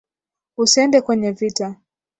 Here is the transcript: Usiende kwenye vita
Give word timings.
Usiende 0.63 1.01
kwenye 1.01 1.31
vita 1.31 1.75